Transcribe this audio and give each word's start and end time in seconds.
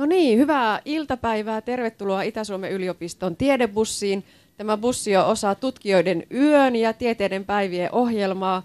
No 0.00 0.06
niin, 0.06 0.38
hyvää 0.38 0.80
iltapäivää. 0.84 1.60
Tervetuloa 1.60 2.22
Itä-Suomen 2.22 2.72
yliopiston 2.72 3.36
tiedebussiin. 3.36 4.24
Tämä 4.56 4.76
bussi 4.76 5.16
on 5.16 5.26
osa 5.26 5.54
tutkijoiden 5.54 6.22
yön 6.34 6.76
ja 6.76 6.92
tieteiden 6.92 7.44
päivien 7.44 7.92
ohjelmaa. 7.92 8.62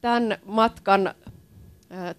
Tämän 0.00 0.38
matkan 0.46 1.14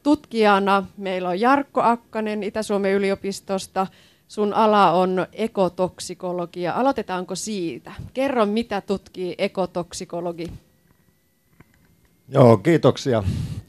tutkijana 0.03 0.85
meillä 0.97 1.29
on 1.29 1.39
Jarkko 1.39 1.81
Akkanen 1.81 2.43
Itä-Suomen 2.43 2.93
yliopistosta. 2.93 3.87
Sun 4.27 4.53
ala 4.53 4.91
on 4.91 5.27
ekotoksikologia. 5.33 6.73
Aloitetaanko 6.73 7.35
siitä? 7.35 7.91
Kerro, 8.13 8.45
mitä 8.45 8.81
tutkii 8.81 9.35
ekotoksikologi? 9.37 10.51
Joo, 12.29 12.57
kiitoksia. 12.57 13.23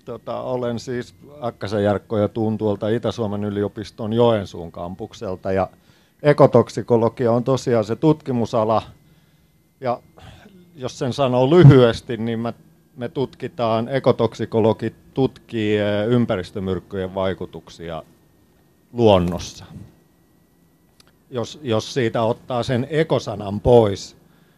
Tota, 0.06 0.40
olen 0.40 0.78
siis 0.78 1.14
Akkasen 1.40 1.84
Jarkko 1.84 2.18
ja 2.18 2.28
tuun 2.28 2.58
tuolta 2.58 2.88
Itä-Suomen 2.88 3.44
yliopiston 3.44 4.12
Joensuun 4.12 4.72
kampukselta. 4.72 5.52
Ja 5.52 5.68
ekotoksikologia 6.22 7.32
on 7.32 7.44
tosiaan 7.44 7.84
se 7.84 7.96
tutkimusala. 7.96 8.82
Ja 9.80 10.00
jos 10.74 10.98
sen 10.98 11.12
sanoo 11.12 11.50
lyhyesti, 11.50 12.16
niin 12.16 12.38
me, 12.38 12.54
me 12.96 13.08
tutkitaan, 13.08 13.88
ekotoksikologi 13.88 14.94
tutkii 15.14 15.78
eh, 15.78 16.08
ympäristömyrkkyjen 16.08 17.14
vaikutuksia 17.14 18.02
luonnossa. 18.92 19.64
Jos, 21.30 21.60
jos 21.62 21.94
siitä 21.94 22.22
ottaa 22.22 22.62
sen 22.62 22.86
ekosanan 22.90 23.60
pois, 23.60 24.16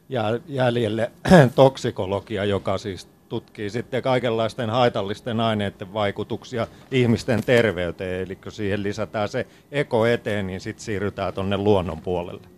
jää 0.08 0.40
jäljelle 0.48 1.10
toksikologia, 1.54 2.44
joka 2.44 2.78
siis 2.78 3.08
tutkii 3.28 3.70
sitten 3.70 4.02
kaikenlaisten 4.02 4.70
haitallisten 4.70 5.40
aineiden 5.40 5.92
vaikutuksia 5.92 6.66
ihmisten 6.90 7.44
terveyteen. 7.44 8.22
Eli 8.22 8.36
kun 8.36 8.52
siihen 8.52 8.82
lisätään 8.82 9.28
se 9.28 9.46
eko 9.72 10.06
eteen, 10.06 10.46
niin 10.46 10.60
sitten 10.60 10.84
siirrytään 10.84 11.34
tuonne 11.34 11.56
luonnon 11.56 12.00
puolelle. 12.00 12.48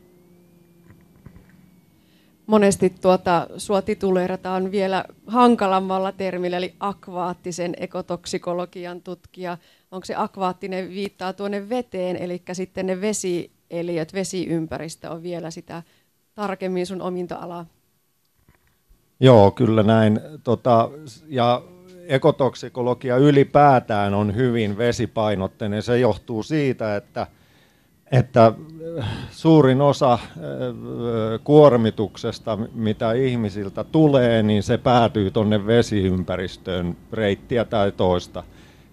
Monesti 2.46 2.90
tuota, 2.90 3.46
sua 3.56 3.82
tituleerataan 3.82 4.70
vielä 4.70 5.04
hankalammalla 5.26 6.12
termillä, 6.12 6.56
eli 6.56 6.74
akvaattisen 6.80 7.74
ekotoksikologian 7.80 9.00
tutkija. 9.00 9.58
Onko 9.90 10.04
se 10.04 10.14
akvaattinen 10.16 10.88
viittaa 10.88 11.32
tuonne 11.32 11.68
veteen, 11.68 12.16
eli 12.16 12.42
sitten 12.52 12.86
ne 12.86 13.00
vesieliöt, 13.00 14.14
vesiympäristö 14.14 15.10
on 15.10 15.22
vielä 15.22 15.50
sitä 15.50 15.82
tarkemmin 16.34 16.86
sun 16.86 17.02
omintoalaa? 17.02 17.66
Joo, 19.20 19.50
kyllä 19.50 19.82
näin. 19.82 20.20
Tota, 20.44 20.90
ja 21.28 21.62
ekotoksikologia 22.08 23.16
ylipäätään 23.16 24.14
on 24.14 24.34
hyvin 24.34 24.78
vesipainotteinen. 24.78 25.82
Se 25.82 25.98
johtuu 25.98 26.42
siitä, 26.42 26.96
että, 26.96 27.26
että 28.12 28.52
suurin 29.30 29.80
osa 29.80 30.18
kuormituksesta, 31.44 32.58
mitä 32.74 33.12
ihmisiltä 33.12 33.84
tulee, 33.84 34.42
niin 34.42 34.62
se 34.62 34.78
päätyy 34.78 35.30
tuonne 35.30 35.66
vesiympäristöön 35.66 36.96
reittiä 37.12 37.64
tai 37.64 37.92
toista. 37.92 38.42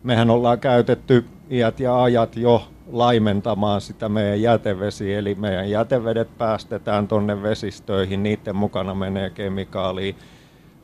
Mehän 0.04 0.30
ollaan 0.30 0.60
käytetty 0.60 1.26
iät 1.52 1.80
ja 1.80 2.04
ajat 2.04 2.36
jo 2.36 2.68
laimentamaan 2.92 3.82
sitä 3.82 4.10
meidän 4.10 4.42
jätevesi, 4.42 5.14
eli 5.14 5.36
meidän 5.36 5.70
jätevedet 5.70 6.38
päästetään 6.38 7.08
tuonne 7.08 7.44
vesistöihin, 7.44 8.24
niiden 8.24 8.56
mukana 8.56 8.94
menee 8.96 9.30
kemikaaliin. 9.30 10.16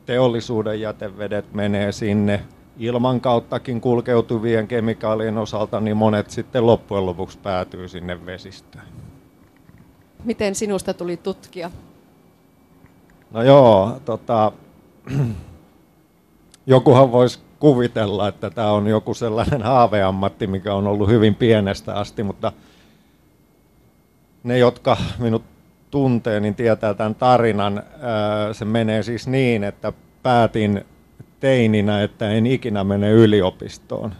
Teollisuuden 0.05 0.81
jätevedet 0.81 1.53
menee 1.53 1.91
sinne 1.91 2.41
ilman 2.77 3.21
kauttakin 3.21 3.81
kulkeutuvien 3.81 4.67
kemikaalien 4.67 5.37
osalta, 5.37 5.79
niin 5.79 5.97
monet 5.97 6.29
sitten 6.29 6.65
loppujen 6.65 7.05
lopuksi 7.05 7.37
päätyy 7.37 7.87
sinne 7.87 8.25
vesistöön. 8.25 8.85
Miten 10.23 10.55
sinusta 10.55 10.93
tuli 10.93 11.17
tutkija? 11.17 11.71
No 13.31 13.43
joo, 13.43 13.99
tota, 14.05 14.51
jokuhan 16.65 17.11
voisi 17.11 17.39
kuvitella, 17.63 18.27
että 18.27 18.49
tämä 18.49 18.71
on 18.71 18.87
joku 18.87 19.13
sellainen 19.13 19.61
haaveammatti, 19.61 20.47
mikä 20.47 20.73
on 20.73 20.87
ollut 20.87 21.09
hyvin 21.09 21.35
pienestä 21.35 21.93
asti, 21.93 22.23
mutta 22.23 22.51
ne, 24.43 24.57
jotka 24.57 24.97
minut 25.19 25.43
tuntee, 25.91 26.39
niin 26.39 26.55
tietää 26.55 26.93
tämän 26.93 27.15
tarinan. 27.15 27.83
Se 28.51 28.65
menee 28.65 29.03
siis 29.03 29.27
niin, 29.27 29.63
että 29.63 29.93
päätin 30.23 30.85
teininä, 31.39 32.03
että 32.03 32.29
en 32.29 32.47
ikinä 32.47 32.83
mene 32.83 33.11
yliopistoon. 33.11 34.13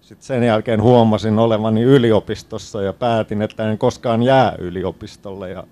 Sitten 0.00 0.26
sen 0.26 0.42
jälkeen 0.42 0.82
huomasin 0.82 1.38
olevani 1.38 1.82
yliopistossa 1.82 2.82
ja 2.82 2.92
päätin, 2.92 3.42
että 3.42 3.70
en 3.70 3.78
koskaan 3.78 4.22
jää 4.22 4.54
yliopistolle. 4.58 5.50
Ja 5.50 5.64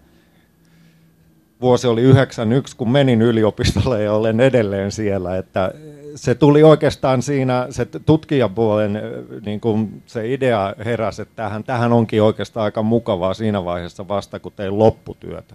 vuosi 1.60 1.86
oli 1.86 2.02
91, 2.02 2.76
kun 2.76 2.90
menin 2.90 3.22
yliopistolle 3.22 4.02
ja 4.02 4.12
olen 4.12 4.40
edelleen 4.40 4.92
siellä. 4.92 5.36
Että 5.36 5.72
se 6.14 6.34
tuli 6.34 6.62
oikeastaan 6.62 7.22
siinä, 7.22 7.66
se 7.70 7.84
tutkijapuolen 7.84 9.00
niin 9.46 9.60
kuin 9.60 10.02
se 10.06 10.32
idea 10.32 10.74
heräsi, 10.84 11.22
että 11.22 11.36
tähän, 11.36 11.64
tähän 11.64 11.92
onkin 11.92 12.22
oikeastaan 12.22 12.64
aika 12.64 12.82
mukavaa 12.82 13.34
siinä 13.34 13.64
vaiheessa 13.64 14.08
vasta, 14.08 14.40
kun 14.40 14.52
tein 14.56 14.78
lopputyötä 14.78 15.54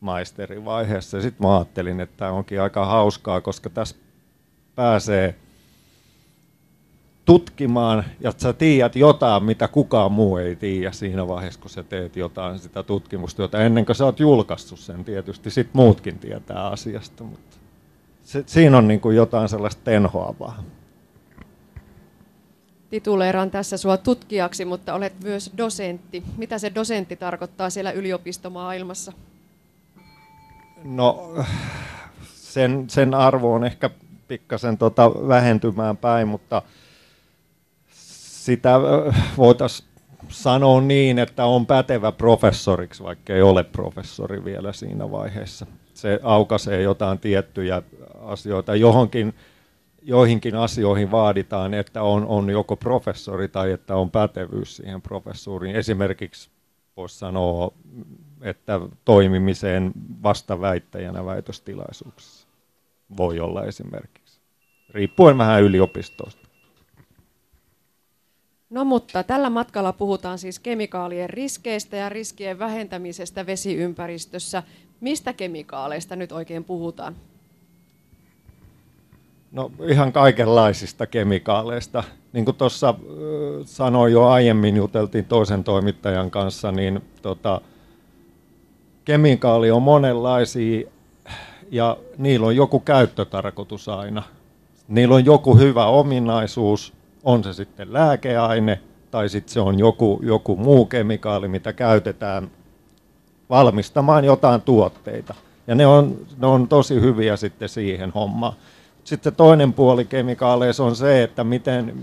maisterivaiheessa. 0.00 1.20
Sitten 1.20 1.46
mä 1.46 1.56
ajattelin, 1.56 2.00
että 2.00 2.16
tämä 2.16 2.30
onkin 2.30 2.60
aika 2.60 2.86
hauskaa, 2.86 3.40
koska 3.40 3.70
tässä 3.70 3.96
pääsee 4.74 5.34
tutkimaan 7.24 8.04
ja 8.20 8.32
sä 8.36 8.52
tiedät 8.52 8.96
jotain, 8.96 9.44
mitä 9.44 9.68
kukaan 9.68 10.12
muu 10.12 10.36
ei 10.36 10.56
tiedä 10.56 10.92
siinä 10.92 11.28
vaiheessa, 11.28 11.60
kun 11.60 11.70
sä 11.70 11.82
teet 11.82 12.16
jotain 12.16 12.58
sitä 12.58 12.82
tutkimustyötä. 12.82 13.58
Ennen 13.58 13.86
kuin 13.86 13.96
sä 13.96 14.04
oot 14.04 14.20
julkaissut 14.20 14.78
sen 14.78 15.04
tietysti, 15.04 15.50
sit 15.50 15.68
muutkin 15.72 16.18
tietää 16.18 16.66
asiasta, 16.66 17.24
mutta 17.24 17.55
se, 18.26 18.44
siinä 18.46 18.78
on 18.78 18.88
niin 18.88 19.00
kuin 19.00 19.16
jotain 19.16 19.48
sellaista 19.48 19.82
tenhoavaa. 19.84 20.62
Tituleeraan 22.90 23.50
tässä 23.50 23.76
sua 23.76 23.96
tutkijaksi, 23.96 24.64
mutta 24.64 24.94
olet 24.94 25.12
myös 25.22 25.50
dosentti. 25.56 26.22
Mitä 26.36 26.58
se 26.58 26.74
dosentti 26.74 27.16
tarkoittaa 27.16 27.70
siellä 27.70 27.90
yliopistomaailmassa? 27.90 29.12
No, 30.84 31.34
sen, 32.34 32.84
sen 32.90 33.14
arvo 33.14 33.54
on 33.54 33.64
ehkä 33.64 33.90
pikkasen 34.28 34.78
tota 34.78 35.10
vähentymään 35.28 35.96
päin, 35.96 36.28
mutta 36.28 36.62
sitä 37.90 38.74
voitaisiin 39.36 39.88
sanoa 40.28 40.80
niin, 40.80 41.18
että 41.18 41.44
on 41.44 41.66
pätevä 41.66 42.12
professoriksi, 42.12 43.02
vaikka 43.02 43.32
ei 43.32 43.42
ole 43.42 43.64
professori 43.64 44.44
vielä 44.44 44.72
siinä 44.72 45.10
vaiheessa. 45.10 45.66
Se 45.96 46.20
aukaisee 46.22 46.82
jotain 46.82 47.18
tiettyjä 47.18 47.82
asioita. 48.20 48.76
Johonkin, 48.76 49.34
joihinkin 50.02 50.56
asioihin 50.56 51.10
vaaditaan, 51.10 51.74
että 51.74 52.02
on, 52.02 52.26
on 52.26 52.50
joko 52.50 52.76
professori 52.76 53.48
tai 53.48 53.72
että 53.72 53.96
on 53.96 54.10
pätevyys 54.10 54.76
siihen 54.76 55.02
professuuriin. 55.02 55.76
Esimerkiksi 55.76 56.50
voisi 56.96 57.18
sanoa, 57.18 57.72
että 58.42 58.80
toimimiseen 59.04 59.92
vastaväittäjänä 60.22 61.24
väitöstilaisuuksissa 61.24 62.48
voi 63.16 63.40
olla 63.40 63.64
esimerkiksi, 63.64 64.40
riippuen 64.90 65.38
vähän 65.38 65.62
yliopistosta. 65.62 66.46
No 68.70 68.84
mutta 68.84 69.22
tällä 69.22 69.50
matkalla 69.50 69.92
puhutaan 69.92 70.38
siis 70.38 70.58
kemikaalien 70.58 71.30
riskeistä 71.30 71.96
ja 71.96 72.08
riskien 72.08 72.58
vähentämisestä 72.58 73.46
vesiympäristössä. 73.46 74.62
Mistä 75.00 75.32
kemikaaleista 75.32 76.16
nyt 76.16 76.32
oikein 76.32 76.64
puhutaan? 76.64 77.16
No 79.52 79.70
ihan 79.88 80.12
kaikenlaisista 80.12 81.06
kemikaaleista. 81.06 82.04
Niin 82.32 82.44
kuin 82.44 82.56
tuossa 82.56 82.94
sanoin 83.64 84.12
jo 84.12 84.26
aiemmin, 84.26 84.76
juteltiin 84.76 85.24
toisen 85.24 85.64
toimittajan 85.64 86.30
kanssa, 86.30 86.72
niin 86.72 87.02
tota, 87.22 87.60
kemikaali 89.04 89.70
on 89.70 89.82
monenlaisia 89.82 90.88
ja 91.70 91.96
niillä 92.18 92.46
on 92.46 92.56
joku 92.56 92.80
käyttötarkoitus 92.80 93.88
aina. 93.88 94.22
Niillä 94.88 95.14
on 95.14 95.24
joku 95.24 95.56
hyvä 95.56 95.86
ominaisuus, 95.86 96.92
on 97.24 97.44
se 97.44 97.52
sitten 97.52 97.92
lääkeaine 97.92 98.80
tai 99.10 99.28
sitten 99.28 99.52
se 99.52 99.60
on 99.60 99.78
joku, 99.78 100.20
joku 100.22 100.56
muu 100.56 100.86
kemikaali, 100.86 101.48
mitä 101.48 101.72
käytetään 101.72 102.50
valmistamaan 103.50 104.24
jotain 104.24 104.62
tuotteita. 104.62 105.34
Ja 105.66 105.74
ne 105.74 105.86
on, 105.86 106.16
ne 106.38 106.46
on 106.46 106.68
tosi 106.68 107.00
hyviä 107.00 107.36
sitten 107.36 107.68
siihen 107.68 108.10
hommaan. 108.10 108.52
Sitten 109.04 109.34
toinen 109.34 109.72
puoli 109.72 110.04
kemikaaleissa 110.04 110.84
on 110.84 110.96
se, 110.96 111.22
että 111.22 111.44
miten, 111.44 111.94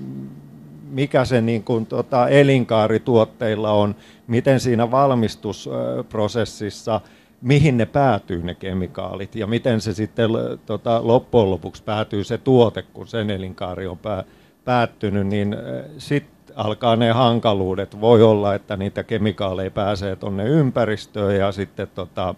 mikä 0.90 1.25
se 1.25 1.42
niin 1.42 1.63
kuin, 1.63 1.86
tota, 1.86 2.28
elinkaari 2.28 3.00
tuotteilla 3.00 3.72
on, 3.72 3.95
miten 4.28 4.60
siinä 4.60 4.92
valmistusprosessissa, 4.92 7.01
mihin 7.42 7.78
ne 7.78 7.86
päätyy 7.86 8.44
ne 8.44 8.56
kemikaalit 8.56 9.36
ja 9.36 9.48
miten 9.48 9.81
se 9.81 9.94
sitten 9.94 10.30
tota, 10.66 11.07
loppujen 11.07 11.51
lopuksi 11.51 11.84
päätyy 11.84 12.24
se 12.24 12.38
tuote, 12.38 12.81
kun 12.81 13.07
sen 13.07 13.30
elinkaari 13.30 13.88
on 13.88 13.98
pää, 13.98 14.24
päättynyt, 14.66 15.28
niin 15.28 15.56
sit 15.98 16.24
sitten 16.24 16.43
alkaa 16.55 16.95
ne 16.95 17.11
hankaluudet. 17.11 18.01
Voi 18.01 18.23
olla, 18.23 18.55
että 18.55 18.77
niitä 18.77 19.03
kemikaaleja 19.03 19.71
pääsee 19.71 20.15
tuonne 20.15 20.44
ympäristöön 20.44 21.35
ja 21.35 21.51
sitten 21.51 21.88
tota, 21.95 22.35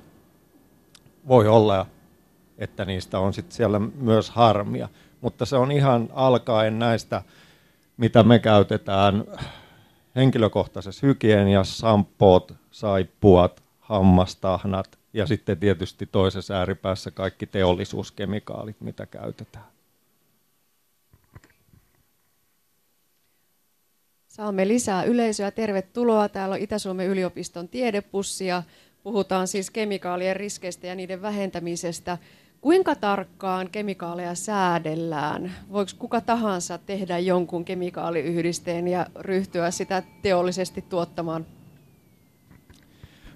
voi 1.28 1.48
olla, 1.48 1.86
että 2.58 2.86
niistä 2.86 3.20
on 3.20 3.34
sitten 3.34 3.56
siellä 3.56 3.80
myös 3.80 4.30
harmia. 4.30 4.90
Mutta 5.22 5.46
se 5.46 5.56
on 5.56 5.72
ihan 5.72 6.10
alkaen 6.14 6.80
näistä, 6.80 7.22
mitä 7.98 8.24
me 8.24 8.40
käytetään 8.40 9.24
henkilökohtaisessa 10.16 11.08
hygieniassa, 11.08 11.78
sampoot, 11.78 12.54
saippuat, 12.72 13.64
hammastahnat 13.80 15.00
ja 15.14 15.26
sitten 15.28 15.58
tietysti 15.58 16.06
toisessa 16.06 16.54
ääripäässä 16.54 17.12
kaikki 17.12 17.46
teollisuuskemikaalit, 17.46 18.82
mitä 18.82 19.06
käytetään. 19.06 19.75
Saamme 24.36 24.68
lisää 24.68 25.04
yleisöä. 25.04 25.52
Tervetuloa. 25.52 26.30
Täällä 26.30 26.54
on 26.54 26.62
Itä-Suomen 26.62 27.08
yliopiston 27.08 27.68
tiedepussi 27.68 28.48
ja 28.48 28.64
puhutaan 29.04 29.48
siis 29.48 29.72
kemikaalien 29.72 30.36
riskeistä 30.36 30.88
ja 30.88 30.96
niiden 30.96 31.22
vähentämisestä. 31.22 32.18
Kuinka 32.62 32.96
tarkkaan 32.96 33.70
kemikaaleja 33.72 34.36
säädellään? 34.36 35.52
Voiko 35.72 35.92
kuka 36.00 36.22
tahansa 36.22 36.78
tehdä 36.78 37.20
jonkun 37.20 37.66
kemikaaliyhdisteen 37.66 38.88
ja 38.88 39.06
ryhtyä 39.20 39.72
sitä 39.72 40.04
teollisesti 40.22 40.82
tuottamaan? 40.90 41.46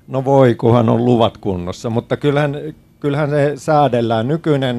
No 0.08 0.26
voi, 0.26 0.56
kunhan 0.56 0.90
on 0.90 1.06
luvat 1.06 1.38
kunnossa, 1.38 1.90
mutta 1.90 2.18
kyllähän, 2.18 2.56
kyllähän 3.00 3.30
se 3.30 3.54
säädellään. 3.56 4.28
Nykyinen 4.28 4.78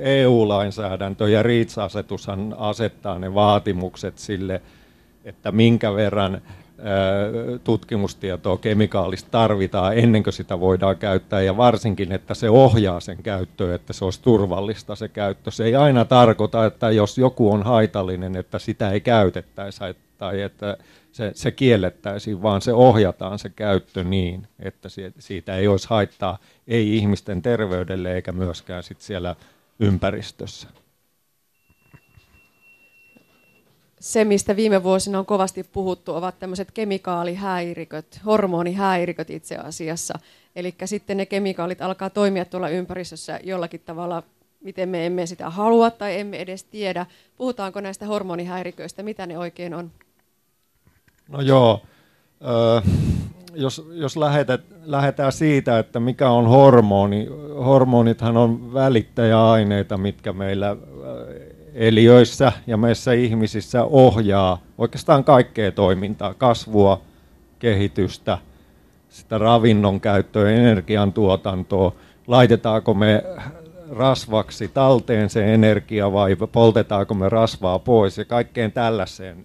EU-lainsäädäntö 0.00 1.28
ja 1.28 1.42
REACH-asetushan 1.42 2.54
asettaa 2.58 3.18
ne 3.18 3.34
vaatimukset 3.34 4.18
sille, 4.18 4.62
että 5.26 5.52
minkä 5.52 5.94
verran 5.94 6.42
tutkimustietoa 7.64 8.56
kemikaalista 8.56 9.30
tarvitaan 9.30 9.98
ennen 9.98 10.22
kuin 10.22 10.34
sitä 10.34 10.60
voidaan 10.60 10.96
käyttää 10.96 11.42
ja 11.42 11.56
varsinkin, 11.56 12.12
että 12.12 12.34
se 12.34 12.50
ohjaa 12.50 13.00
sen 13.00 13.22
käyttöön, 13.22 13.74
että 13.74 13.92
se 13.92 14.04
olisi 14.04 14.22
turvallista 14.22 14.96
se 14.96 15.08
käyttö. 15.08 15.50
Se 15.50 15.64
ei 15.64 15.76
aina 15.76 16.04
tarkoita, 16.04 16.66
että 16.66 16.90
jos 16.90 17.18
joku 17.18 17.52
on 17.52 17.62
haitallinen, 17.62 18.36
että 18.36 18.58
sitä 18.58 18.90
ei 18.90 19.00
käytettäisi 19.00 19.80
tai 20.18 20.42
että 20.42 20.76
se, 21.12 21.30
se 21.34 21.50
kiellettäisiin, 21.50 22.42
vaan 22.42 22.60
se 22.60 22.72
ohjataan 22.72 23.38
se 23.38 23.48
käyttö 23.48 24.04
niin, 24.04 24.48
että 24.58 24.88
siitä 25.18 25.56
ei 25.56 25.68
olisi 25.68 25.88
haittaa 25.90 26.38
ei 26.68 26.96
ihmisten 26.96 27.42
terveydelle 27.42 28.14
eikä 28.14 28.32
myöskään 28.32 28.82
sit 28.82 29.00
siellä 29.00 29.36
ympäristössä. 29.80 30.68
Se, 34.00 34.24
mistä 34.24 34.56
viime 34.56 34.82
vuosina 34.82 35.18
on 35.18 35.26
kovasti 35.26 35.64
puhuttu, 35.72 36.14
ovat 36.14 36.38
tämmöiset 36.38 36.70
kemikaalihäiriköt, 36.70 38.20
hormonihäiriköt 38.26 39.30
itse 39.30 39.56
asiassa. 39.56 40.18
Eli 40.56 40.74
sitten 40.84 41.16
ne 41.16 41.26
kemikaalit 41.26 41.82
alkaa 41.82 42.10
toimia 42.10 42.44
tuolla 42.44 42.68
ympäristössä 42.68 43.40
jollakin 43.44 43.80
tavalla, 43.84 44.22
miten 44.64 44.88
me 44.88 45.06
emme 45.06 45.26
sitä 45.26 45.50
halua 45.50 45.90
tai 45.90 46.20
emme 46.20 46.36
edes 46.36 46.64
tiedä. 46.64 47.06
Puhutaanko 47.36 47.80
näistä 47.80 48.06
hormonihäiriköistä, 48.06 49.02
mitä 49.02 49.26
ne 49.26 49.38
oikein 49.38 49.74
on? 49.74 49.90
No 51.28 51.40
joo, 51.40 51.82
öö, 52.42 52.80
jos, 53.54 53.86
jos 53.90 54.16
lähetät, 54.16 54.60
lähdetään 54.84 55.32
siitä, 55.32 55.78
että 55.78 56.00
mikä 56.00 56.30
on 56.30 56.46
hormoni, 56.46 57.26
hormonithan 57.64 58.36
on 58.36 58.74
välittäjäaineita, 58.74 59.96
mitkä 59.96 60.32
meillä 60.32 60.76
eliöissä 61.76 62.52
ja 62.66 62.76
meissä 62.76 63.12
ihmisissä 63.12 63.84
ohjaa 63.84 64.58
oikeastaan 64.78 65.24
kaikkea 65.24 65.72
toimintaa, 65.72 66.34
kasvua, 66.34 67.00
kehitystä, 67.58 68.38
sitä 69.08 69.38
ravinnon 69.38 70.00
käyttöä, 70.00 70.50
energiantuotantoa, 70.50 71.92
laitetaanko 72.26 72.94
me 72.94 73.24
rasvaksi 73.90 74.68
talteen 74.68 75.30
se 75.30 75.54
energia 75.54 76.12
vai 76.12 76.36
poltetaanko 76.52 77.14
me 77.14 77.28
rasvaa 77.28 77.78
pois 77.78 78.18
ja 78.18 78.24
kaikkeen 78.24 78.72
tällaiseen 78.72 79.44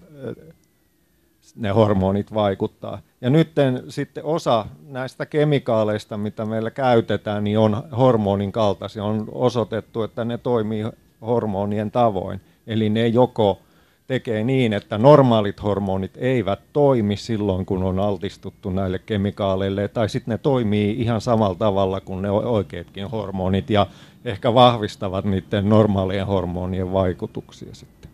ne 1.56 1.69
hormonit 1.69 2.34
vaikuttaa. 2.34 3.00
Ja 3.22 3.30
nyt 3.30 3.51
sitten 3.89 4.24
osa 4.25 4.66
näistä 4.88 5.25
kemikaaleista, 5.25 6.18
mitä 6.18 6.45
meillä 6.45 6.72
käytetään, 6.72 7.44
niin 7.44 7.60
on 7.60 7.84
hormonin 7.98 8.51
kaltaisia. 8.51 9.04
On 9.04 9.27
osoitettu, 9.31 10.04
että 10.04 10.25
ne 10.25 10.38
toimii 10.38 10.84
hormonien 11.22 11.92
tavoin. 11.92 12.42
Eli 12.68 12.90
ne 12.90 13.08
joko 13.08 13.60
tekee 14.08 14.44
niin, 14.44 14.74
että 14.74 14.98
normaalit 14.98 15.64
hormonit 15.64 16.12
eivät 16.18 16.60
toimi 16.74 17.18
silloin, 17.18 17.66
kun 17.66 17.84
on 17.84 18.00
altistuttu 18.00 18.70
näille 18.70 19.00
kemikaaleille, 19.00 19.88
tai 19.88 20.10
sitten 20.10 20.32
ne 20.32 20.38
toimii 20.38 21.02
ihan 21.02 21.22
samalla 21.22 21.56
tavalla 21.56 22.02
kuin 22.02 22.22
ne 22.22 22.32
oikeatkin 22.32 23.10
hormonit, 23.10 23.70
ja 23.70 23.88
ehkä 24.26 24.54
vahvistavat 24.54 25.26
niiden 25.26 25.70
normaalien 25.70 26.28
hormonien 26.28 26.94
vaikutuksia 26.94 27.76
sitten. 27.76 28.12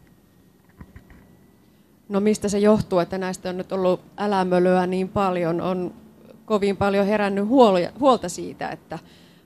No 2.09 2.19
mistä 2.19 2.50
se 2.50 2.59
johtuu, 2.59 3.00
että 3.00 3.18
näistä 3.18 3.50
on 3.50 3.57
nyt 3.57 3.71
ollut 3.71 4.01
älämölyä 4.18 4.88
niin 4.88 5.09
paljon, 5.09 5.62
on 5.62 5.94
kovin 6.45 6.77
paljon 6.77 7.06
herännyt 7.06 7.48
huolta 8.00 8.30
siitä, 8.30 8.69
että 8.69 9.00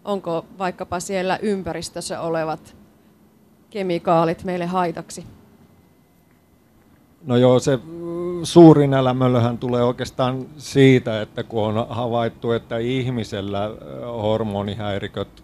onko 0.05 0.45
vaikkapa 0.57 0.99
siellä 0.99 1.39
ympäristössä 1.41 2.21
olevat 2.21 2.80
kemikaalit 3.71 4.43
meille 4.43 4.65
haitaksi? 4.65 5.25
No 7.25 7.37
joo, 7.37 7.59
se 7.59 7.79
suurin 8.43 8.93
älämölöhän 8.93 9.57
tulee 9.57 9.83
oikeastaan 9.83 10.45
siitä, 10.57 11.21
että 11.21 11.43
kun 11.43 11.63
on 11.63 11.87
havaittu, 11.89 12.51
että 12.51 12.77
ihmisellä 12.77 13.71
hormonihäiriköt 14.21 15.43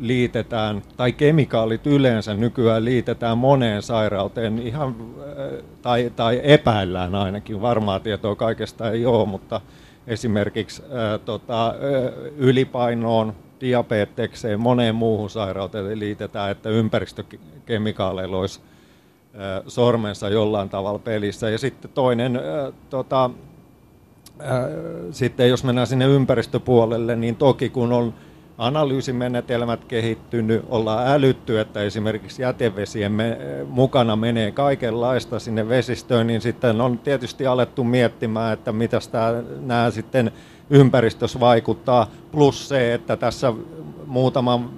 liitetään, 0.00 0.82
tai 0.96 1.12
kemikaalit 1.12 1.86
yleensä 1.86 2.34
nykyään 2.34 2.84
liitetään 2.84 3.38
moneen 3.38 3.82
sairauteen, 3.82 4.58
ihan, 4.58 4.96
tai, 5.82 6.12
tai 6.16 6.40
epäillään 6.42 7.14
ainakin, 7.14 7.62
varmaa 7.62 8.00
tietoa 8.00 8.36
kaikesta 8.36 8.90
ei 8.90 9.06
ole, 9.06 9.28
mutta 9.28 9.60
esimerkiksi 10.06 10.82
ää, 10.92 11.18
tota, 11.18 11.74
ylipainoon, 12.36 13.34
diabetekseen, 13.62 14.60
moneen 14.60 14.94
muuhun 14.94 15.30
sairauteen 15.30 15.98
liitetään, 15.98 16.50
että 16.50 16.68
ympäristökemikaaleilla 16.68 18.38
olisi 18.38 18.60
sormensa 19.66 20.28
jollain 20.28 20.68
tavalla 20.68 20.98
pelissä. 20.98 21.50
Ja 21.50 21.58
sitten 21.58 21.90
toinen, 21.94 22.40
tota, 22.90 23.30
sitten 25.10 25.48
jos 25.48 25.64
mennään 25.64 25.86
sinne 25.86 26.06
ympäristöpuolelle, 26.06 27.16
niin 27.16 27.36
toki 27.36 27.68
kun 27.68 27.92
on 27.92 28.14
analyysimenetelmät 28.58 29.84
kehittynyt, 29.84 30.64
ollaan 30.68 31.08
älytty, 31.08 31.60
että 31.60 31.82
esimerkiksi 31.82 32.42
jätevesien 32.42 33.12
me, 33.12 33.38
mukana 33.66 34.16
menee 34.16 34.50
kaikenlaista 34.50 35.38
sinne 35.38 35.68
vesistöön, 35.68 36.26
niin 36.26 36.40
sitten 36.40 36.80
on 36.80 36.98
tietysti 36.98 37.46
alettu 37.46 37.84
miettimään, 37.84 38.52
että 38.52 38.72
mitä 38.72 38.98
nämä 39.60 39.90
sitten 39.90 40.32
ympäristössä 40.72 41.40
vaikuttaa, 41.40 42.06
plus 42.32 42.68
se, 42.68 42.94
että 42.94 43.16
tässä 43.16 43.52
muutaman 44.06 44.70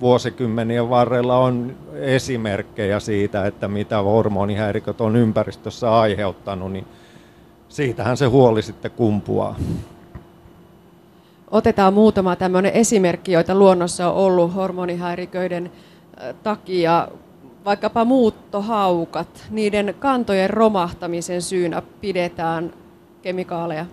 vuosikymmenien 0.00 0.90
varrella 0.90 1.38
on 1.38 1.76
esimerkkejä 1.94 3.00
siitä, 3.00 3.46
että 3.46 3.68
mitä 3.68 4.02
hormonihäiriköt 4.02 5.00
on 5.00 5.16
ympäristössä 5.16 5.98
aiheuttanut, 5.98 6.72
niin 6.72 6.86
siitähän 7.68 8.16
se 8.16 8.26
huoli 8.26 8.62
sitten 8.62 8.90
kumpuaa. 8.90 9.56
Otetaan 11.50 11.94
muutama 11.94 12.36
tämmöinen 12.36 12.72
esimerkki, 12.72 13.32
joita 13.32 13.54
luonnossa 13.54 14.10
on 14.10 14.16
ollut 14.16 14.54
hormonihäiriköiden 14.54 15.72
takia. 16.42 17.08
Vaikkapa 17.64 18.04
muuttohaukat, 18.04 19.46
niiden 19.50 19.94
kantojen 19.98 20.50
romahtamisen 20.50 21.42
syynä 21.42 21.82
pidetään 22.00 22.72
kemikaaleja. 23.22 23.86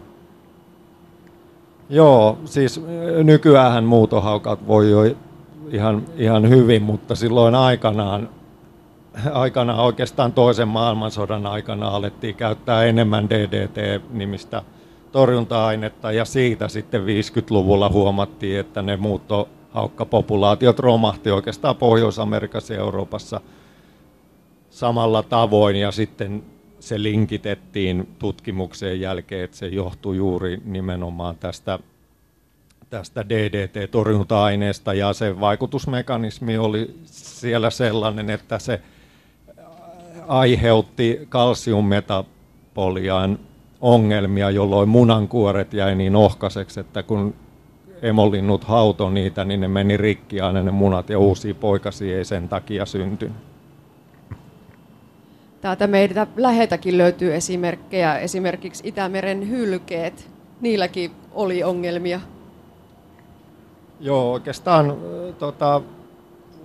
Joo, 1.89 2.37
siis 2.45 2.81
nykyään 3.23 3.83
muutohaukat 3.83 4.67
voi 4.67 4.91
jo 4.91 5.15
ihan, 5.71 6.05
ihan 6.17 6.49
hyvin, 6.49 6.83
mutta 6.83 7.15
silloin 7.15 7.55
aikanaan, 7.55 8.29
aikanaan 9.33 9.79
oikeastaan 9.79 10.33
toisen 10.33 10.67
maailmansodan 10.67 11.45
aikana 11.45 11.87
alettiin 11.87 12.35
käyttää 12.35 12.83
enemmän 12.83 13.29
DDT-nimistä 13.29 14.63
torjunta-ainetta 15.11 16.11
ja 16.11 16.25
siitä 16.25 16.67
sitten 16.67 17.01
50-luvulla 17.01 17.89
huomattiin, 17.89 18.59
että 18.59 18.81
ne 18.81 18.97
muuttohaukkapopulaatiot 18.97 20.79
romahti 20.79 21.31
oikeastaan 21.31 21.75
Pohjois-Amerikassa 21.75 22.73
ja 22.73 22.79
Euroopassa 22.79 23.41
samalla 24.69 25.23
tavoin 25.23 25.75
ja 25.75 25.91
sitten 25.91 26.43
se 26.85 27.03
linkitettiin 27.03 28.07
tutkimukseen 28.19 29.01
jälkeen, 29.01 29.43
että 29.43 29.57
se 29.57 29.67
johtui 29.67 30.17
juuri 30.17 30.61
nimenomaan 30.65 31.35
tästä, 31.35 31.79
tästä 32.89 33.25
DDT-torjunta-aineesta 33.29 34.93
ja 34.93 35.13
se 35.13 35.39
vaikutusmekanismi 35.39 36.57
oli 36.57 36.95
siellä 37.05 37.69
sellainen, 37.69 38.29
että 38.29 38.59
se 38.59 38.81
aiheutti 40.27 41.19
kalsiummetapoliaan 41.29 43.39
ongelmia, 43.81 44.49
jolloin 44.49 44.89
munankuoret 44.89 45.73
jäi 45.73 45.95
niin 45.95 46.15
ohkaiseksi, 46.15 46.79
että 46.79 47.03
kun 47.03 47.35
emolinnut 48.01 48.63
hauto 48.63 49.09
niitä, 49.09 49.45
niin 49.45 49.61
ne 49.61 49.67
meni 49.67 49.97
rikki 49.97 50.41
aina 50.41 50.63
ne 50.63 50.71
munat 50.71 51.09
ja 51.09 51.19
uusia 51.19 51.55
poikasia 51.55 52.17
ei 52.17 52.25
sen 52.25 52.49
takia 52.49 52.85
syntynyt. 52.85 53.54
Täältä 55.65 55.88
meitä 55.88 56.27
lähetäkin 56.38 56.98
löytyy 56.98 57.36
esimerkkejä, 57.36 58.17
esimerkiksi 58.17 58.88
Itämeren 58.88 59.50
hylkeet. 59.50 60.29
Niilläkin 60.62 61.12
oli 61.34 61.63
ongelmia. 61.63 62.19
Joo, 64.00 64.31
oikeastaan 64.31 64.98
tota, 65.39 65.81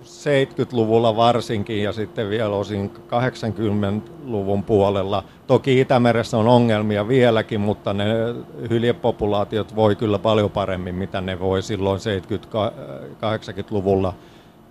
70-luvulla 0.03 1.15
varsinkin 1.15 1.83
ja 1.83 1.93
sitten 1.93 2.29
vielä 2.29 2.55
osin 2.55 2.91
80-luvun 3.07 4.63
puolella. 4.63 5.23
Toki 5.47 5.79
Itämeressä 5.79 6.37
on 6.37 6.47
ongelmia 6.47 7.07
vieläkin, 7.07 7.61
mutta 7.61 7.93
ne 7.93 8.05
hyljepopulaatiot 8.69 9.75
voi 9.75 9.95
kyllä 9.95 10.19
paljon 10.19 10.51
paremmin, 10.51 10.95
mitä 10.95 11.21
ne 11.21 11.39
voi 11.39 11.61
silloin 11.61 11.99
70-80-luvulla. 11.99 14.13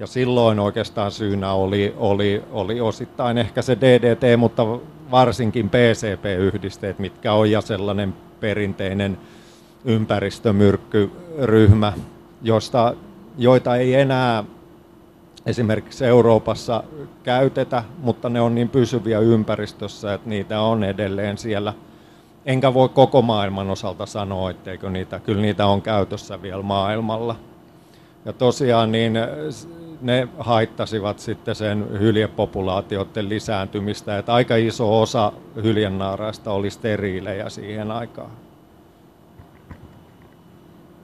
Ja 0.00 0.06
silloin 0.06 0.60
oikeastaan 0.60 1.10
syynä 1.10 1.52
oli, 1.52 1.94
oli, 1.98 2.42
oli 2.52 2.80
osittain 2.80 3.38
ehkä 3.38 3.62
se 3.62 3.76
DDT, 3.80 4.38
mutta 4.38 4.66
varsinkin 5.10 5.70
PCP-yhdisteet, 5.70 6.98
mitkä 6.98 7.32
on 7.32 7.50
ja 7.50 7.60
sellainen 7.60 8.14
perinteinen 8.40 9.18
ympäristömyrkkyryhmä, 9.84 11.92
josta, 12.42 12.94
joita 13.38 13.76
ei 13.76 13.94
enää 13.94 14.44
esimerkiksi 15.46 16.04
Euroopassa 16.04 16.84
käytetä, 17.22 17.84
mutta 17.98 18.28
ne 18.28 18.40
on 18.40 18.54
niin 18.54 18.68
pysyviä 18.68 19.18
ympäristössä, 19.18 20.14
että 20.14 20.28
niitä 20.28 20.60
on 20.60 20.84
edelleen 20.84 21.38
siellä. 21.38 21.74
Enkä 22.46 22.74
voi 22.74 22.88
koko 22.88 23.22
maailman 23.22 23.70
osalta 23.70 24.06
sanoa, 24.06 24.50
etteikö 24.50 24.90
niitä, 24.90 25.20
kyllä 25.20 25.42
niitä 25.42 25.66
on 25.66 25.82
käytössä 25.82 26.42
vielä 26.42 26.62
maailmalla. 26.62 27.36
Ja 28.24 28.32
tosiaan 28.32 28.92
niin 28.92 29.18
ne 30.00 30.28
haittasivat 30.38 31.18
sitten 31.18 31.54
sen 31.54 31.86
hyljepopulaatioiden 31.98 33.28
lisääntymistä, 33.28 34.18
että 34.18 34.34
aika 34.34 34.56
iso 34.56 35.00
osa 35.00 35.32
hyljennaaraista 35.62 36.50
oli 36.50 36.70
steriilejä 36.70 37.48
siihen 37.48 37.90
aikaan. 37.90 38.30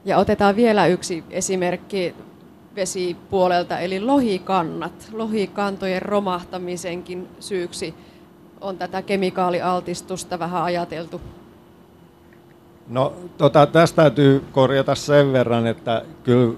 Ja 0.04 0.18
otetaan 0.18 0.56
vielä 0.56 0.86
yksi 0.86 1.24
esimerkki 1.30 2.14
vesipuolelta, 2.76 3.78
eli 3.78 4.00
lohikannat. 4.00 5.08
Lohikantojen 5.12 6.02
romahtamisenkin 6.02 7.28
syyksi 7.40 7.94
on 8.60 8.78
tätä 8.78 9.02
kemikaalialtistusta 9.02 10.38
vähän 10.38 10.62
ajateltu. 10.62 11.20
No 12.88 13.12
tota, 13.38 13.66
tästä 13.66 13.96
täytyy 14.02 14.44
korjata 14.52 14.94
sen 14.94 15.32
verran, 15.32 15.66
että 15.66 16.02
kyllä 16.22 16.54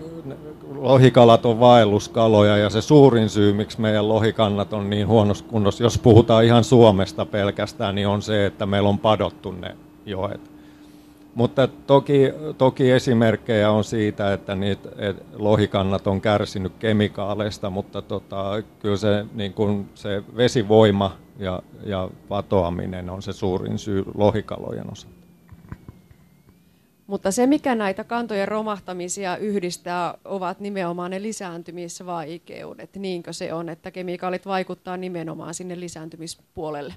lohikalat 0.75 1.47
on 1.47 1.61
vaelluskaloja 1.61 2.57
ja 2.57 2.71
se 2.71 2.81
suurin 2.81 3.29
syy, 3.29 3.53
miksi 3.53 3.81
meidän 3.81 4.09
lohikannat 4.09 4.73
on 4.73 4.91
niin 4.91 5.07
huonossa 5.07 5.45
kunnossa, 5.45 5.83
jos 5.83 5.99
puhutaan 5.99 6.45
ihan 6.45 6.65
Suomesta 6.65 7.27
pelkästään, 7.27 7.95
niin 7.95 8.09
on 8.09 8.23
se, 8.23 8.47
että 8.47 8.67
meillä 8.67 8.89
on 8.89 8.99
padottu 8.99 9.51
ne 9.53 9.77
joet. 10.07 10.41
Mutta 11.35 11.69
toki, 11.87 12.33
toki 12.59 12.91
esimerkkejä 12.91 13.71
on 13.71 13.85
siitä, 13.85 14.33
että 14.33 14.55
niitä 14.55 14.89
että 14.99 15.25
lohikannat 15.37 16.07
on 16.07 16.21
kärsinyt 16.21 16.73
kemikaaleista, 16.79 17.71
mutta 17.71 18.03
tota, 18.03 18.63
kyllä 18.79 18.97
se, 18.97 19.27
niin 19.35 19.53
kun 19.53 19.87
se 19.95 20.23
vesivoima 20.37 21.17
ja, 21.39 21.63
ja 21.85 22.09
patoaminen 22.29 23.11
on 23.11 23.23
se 23.23 23.33
suurin 23.33 23.79
syy 23.79 24.05
lohikalojen 24.15 24.93
osalta. 24.93 25.18
Mutta 27.09 27.31
se, 27.31 27.47
mikä 27.47 27.75
näitä 27.75 28.05
kantojen 28.05 28.49
romahtamisia 28.49 29.37
yhdistää, 29.37 30.15
ovat 30.25 30.61
nimenomaan 30.61 31.11
ne 31.11 31.23
lisääntymisvaikeudet. 31.23 32.97
Niinkö 32.97 33.33
se 33.33 33.53
on, 33.53 33.69
että 33.69 33.91
kemikaalit 33.91 34.47
vaikuttaa 34.47 34.97
nimenomaan 34.97 35.55
sinne 35.55 35.81
lisääntymispuolelle? 35.81 36.95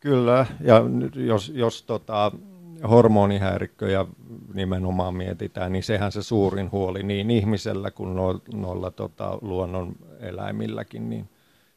Kyllä, 0.00 0.46
ja 0.60 0.82
jos, 1.14 1.52
jos 1.54 1.82
tota, 1.82 2.32
hormonihäirikköjä 2.90 4.06
nimenomaan 4.54 5.14
mietitään, 5.14 5.72
niin 5.72 5.82
sehän 5.82 6.12
se 6.12 6.22
suurin 6.22 6.72
huoli 6.72 7.02
niin 7.02 7.30
ihmisellä 7.30 7.90
kuin 7.90 8.16
noilla, 8.16 8.42
noilla 8.54 8.90
tota, 8.90 9.38
luonnon 9.40 9.96
eläimilläkin, 10.20 11.10
niin 11.10 11.28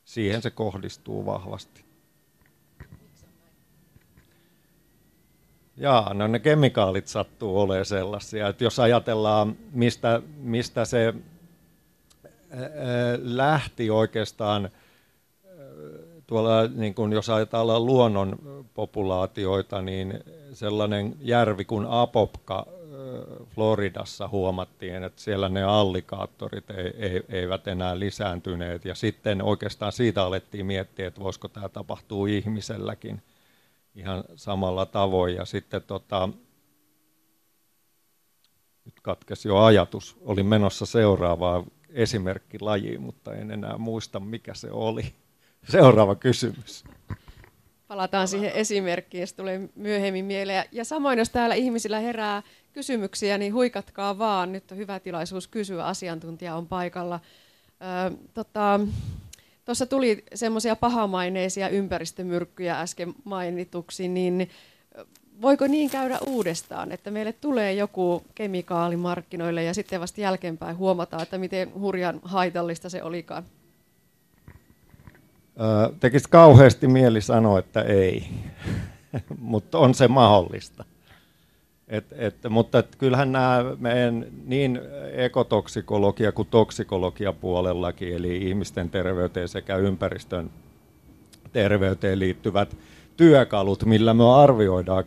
siihen 0.05 0.41
se 0.41 0.49
kohdistuu 0.49 1.25
vahvasti. 1.25 1.88
Jaa, 5.79 6.13
no 6.13 6.27
ne 6.27 6.39
kemikaalit 6.39 7.07
sattuu 7.07 7.59
olemaan 7.59 7.85
sellaisia, 7.85 8.47
että 8.47 8.63
jos 8.63 8.79
ajatellaan, 8.79 9.55
mistä, 9.71 10.21
mistä 10.37 10.85
se 10.85 11.13
lähti 13.21 13.89
oikeastaan 13.89 14.69
tuolla, 16.27 16.67
niin 16.67 16.93
kun 16.93 17.13
jos 17.13 17.29
ajatellaan 17.29 17.85
luonnon 17.85 18.39
populaatioita, 18.73 19.81
niin 19.81 20.23
sellainen 20.53 21.15
järvi 21.21 21.65
kuin 21.65 21.85
Apopka 21.89 22.65
Floridassa 23.55 24.27
huomattiin, 24.27 25.03
että 25.03 25.21
siellä 25.21 25.49
ne 25.49 25.63
allikaattorit 25.63 26.69
ei, 26.69 26.93
ei, 26.97 27.23
eivät 27.29 27.67
enää 27.67 27.99
lisääntyneet. 27.99 28.85
Ja 28.85 28.95
sitten 28.95 29.41
oikeastaan 29.41 29.91
siitä 29.91 30.23
alettiin 30.23 30.65
miettiä, 30.65 31.07
että 31.07 31.21
voisiko 31.21 31.47
tämä 31.47 31.69
tapahtua 31.69 32.27
ihmiselläkin 32.27 33.21
ihan 33.99 34.23
samalla 34.35 34.85
tavoin. 34.85 35.35
Ja 35.35 35.45
sitten 35.45 35.81
tota, 35.81 36.29
nyt 38.85 38.99
katkesi 39.01 39.47
jo 39.47 39.57
ajatus, 39.57 40.17
olin 40.21 40.45
menossa 40.45 40.85
seuraavaan 40.85 41.63
esimerkkilajiin, 41.89 43.01
mutta 43.01 43.35
en 43.35 43.51
enää 43.51 43.77
muista 43.77 44.19
mikä 44.19 44.53
se 44.53 44.71
oli. 44.71 45.13
Seuraava 45.71 46.15
kysymys. 46.15 46.83
Palataan 47.87 48.27
siihen 48.27 48.51
esimerkkiin, 48.51 49.27
se 49.27 49.35
tulee 49.35 49.69
myöhemmin 49.75 50.25
mieleen. 50.25 50.65
Ja 50.71 50.85
samoin, 50.85 51.19
jos 51.19 51.29
täällä 51.29 51.55
ihmisillä 51.55 51.99
herää 51.99 52.43
kysymyksiä, 52.73 53.37
niin 53.37 53.53
huikatkaa 53.53 54.17
vaan. 54.17 54.51
Nyt 54.51 54.71
on 54.71 54.77
hyvä 54.77 54.99
tilaisuus 54.99 55.47
kysyä, 55.47 55.85
asiantuntija 55.85 56.55
on 56.55 56.67
paikalla. 56.67 57.19
Ö, 57.81 58.17
tota, 58.33 58.79
Tuossa 59.69 59.85
tuli 59.85 60.23
semmoisia 60.35 60.75
pahamaineisia 60.75 61.69
ympäristömyrkkyjä 61.69 62.79
äsken 62.79 63.13
mainituksi, 63.23 64.07
niin 64.07 64.49
voiko 65.41 65.67
niin 65.67 65.89
käydä 65.89 66.19
uudestaan, 66.27 66.91
että 66.91 67.11
meille 67.11 67.33
tulee 67.33 67.73
joku 67.73 68.23
kemikaali 68.35 68.97
markkinoille 68.97 69.63
ja 69.63 69.73
sitten 69.73 70.01
vasta 70.01 70.21
jälkeenpäin 70.21 70.77
huomataan, 70.77 71.23
että 71.23 71.37
miten 71.37 71.71
hurjan 71.79 72.19
haitallista 72.23 72.89
se 72.89 73.03
olikaan? 73.03 73.43
Tekisi 75.99 76.29
kauheasti 76.29 76.87
mieli 76.87 77.21
sanoa, 77.21 77.59
että 77.59 77.81
ei, 77.81 78.27
mutta 79.39 79.77
on 79.77 79.93
se 79.93 80.07
mahdollista. 80.07 80.85
Et, 81.89 82.05
et, 82.17 82.35
mutta 82.49 82.79
et 82.79 82.95
kyllähän 82.95 83.31
nämä 83.31 83.63
meidän 83.77 84.25
niin 84.45 84.79
ekotoksikologia 85.13 86.31
kuin 86.31 86.47
toksikologia 86.51 87.33
puolellakin, 87.33 88.15
eli 88.15 88.37
ihmisten 88.37 88.89
terveyteen 88.89 89.47
sekä 89.47 89.75
ympäristön 89.75 90.49
terveyteen 91.53 92.19
liittyvät 92.19 92.77
työkalut, 93.17 93.85
millä 93.85 94.13
me 94.13 94.33
arvioidaan 94.33 95.03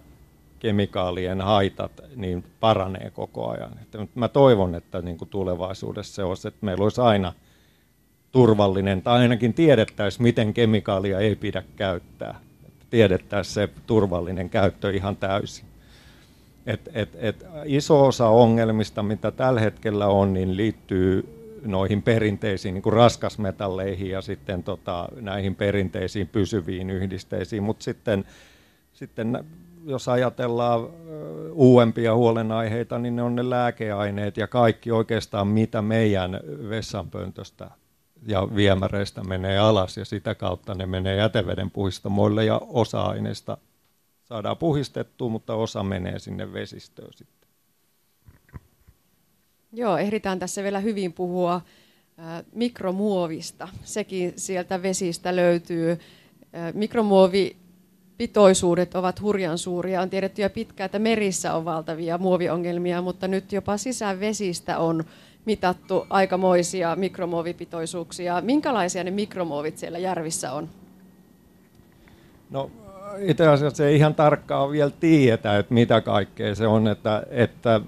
kemikaalien 0.59 1.41
haitat, 1.41 1.93
niin 2.17 2.45
paranee 2.61 3.11
koko 3.11 3.49
ajan. 3.49 3.73
Et 3.83 4.15
mä 4.15 4.29
toivon, 4.29 4.75
että 4.75 5.03
niin 5.03 5.19
kuin 5.19 5.29
tulevaisuudessa 5.29 6.15
se 6.15 6.25
olisi, 6.25 6.49
että 6.49 6.67
meillä 6.67 6.83
olisi 6.83 7.01
aina 7.01 7.33
turvallinen, 8.33 9.03
tai 9.03 9.21
ainakin 9.21 9.55
tiedettäisiin, 9.55 10.23
miten 10.23 10.55
kemikaalia 10.55 11.19
ei 11.19 11.37
pidä 11.37 11.63
käyttää. 11.77 12.41
Tiedettäisiin 12.91 13.55
se 13.55 13.69
turvallinen 13.87 14.51
käyttö 14.51 14.91
ihan 14.91 15.17
täysin. 15.17 15.72
Et, 16.67 16.91
et, 16.95 17.17
et 17.21 17.47
iso 17.65 18.07
osa 18.07 18.29
ongelmista, 18.29 19.03
mitä 19.03 19.31
tällä 19.31 19.61
hetkellä 19.61 20.07
on, 20.07 20.33
niin 20.33 20.57
liittyy 20.57 21.39
noihin 21.65 22.03
perinteisiin 22.03 22.75
niin 22.75 22.83
kuin 22.83 22.93
raskasmetalleihin 22.93 24.11
ja 24.11 24.21
sitten 24.21 24.63
tota, 24.63 25.09
näihin 25.21 25.55
perinteisiin 25.55 26.29
pysyviin 26.29 26.91
yhdisteisiin, 26.91 27.63
mutta 27.63 27.85
sitten, 27.85 28.25
sitten 28.93 29.45
jos 29.87 30.09
ajatellaan 30.09 30.89
uudempia 31.53 32.15
huolenaiheita, 32.15 32.99
niin 32.99 33.17
ne 33.17 33.23
on 33.23 33.35
ne 33.35 33.51
lääkeaineet 33.51 34.37
ja 34.37 34.47
kaikki 34.47 34.91
oikeastaan, 34.91 35.49
mitä 35.49 35.83
meidän 35.83 36.41
vessanpöntöstä 36.69 37.71
ja 38.27 38.49
viemäreistä 38.57 39.25
menee 39.25 39.59
alas 39.59 39.97
ja 39.97 40.05
sitä 40.05 40.35
kautta 40.35 40.75
ne 40.75 40.87
menee 40.87 41.17
jäteveden 41.17 41.71
puhistamoille 41.71 42.45
ja 42.45 42.61
osa-aineista 42.69 43.59
saadaan 44.33 44.57
puhistettua, 44.57 45.29
mutta 45.29 45.55
osa 45.55 45.83
menee 45.83 46.19
sinne 46.19 46.53
vesistöön 46.53 47.13
sitten. 47.13 47.49
Joo, 49.73 49.97
ehditään 49.97 50.39
tässä 50.39 50.63
vielä 50.63 50.81
hyvin 50.81 51.13
puhua 51.13 51.61
mikromuovista. 52.53 53.69
Sekin 53.85 54.33
sieltä 54.37 54.83
vesistä 54.83 55.37
löytyy. 55.37 55.99
Mikromuovipitoisuudet 56.75 58.95
ovat 58.95 59.21
hurjan 59.21 59.59
suuria. 59.59 60.03
On 60.03 60.11
tiedetty 60.11 60.43
jo 60.43 60.51
pitkään, 60.51 60.87
että 60.87 60.99
merissä 60.99 61.55
on 61.55 61.65
valtavia 61.65 62.19
muoviongelmia, 62.19 63.03
mutta 63.03 63.29
nyt 63.29 63.53
jopa 63.53 63.77
sisävesistä 63.77 64.79
on 64.79 65.05
mitattu 65.45 66.07
aikamoisia 66.11 66.97
mikromuovipitoisuuksia. 66.97 68.41
Minkälaisia 68.41 69.05
ne 69.05 69.11
mikromuovit 69.11 69.79
siellä 69.79 69.99
järvissä 69.99 70.53
on? 70.53 70.69
No 72.51 72.71
itse 73.19 73.49
asiassa 73.49 73.87
ei 73.87 73.97
ihan 73.97 74.15
tarkkaan 74.15 74.71
vielä 74.71 74.91
tiedetä, 75.01 75.59
että 75.59 75.75
mitä 75.75 76.01
kaikkea 76.01 76.55
se 76.55 76.67
on, 76.67 76.89
että, 76.89 77.23
että 77.31 77.81